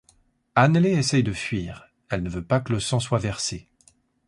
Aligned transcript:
Annele 0.55 0.93
essaye 0.93 1.21
de 1.21 1.31
fuir, 1.31 1.87
elle 2.09 2.23
ne 2.23 2.29
veut 2.31 2.43
pas 2.43 2.59
que 2.59 2.73
le 2.73 2.79
sang 2.79 2.99
soit 2.99 3.19
versé. 3.19 3.67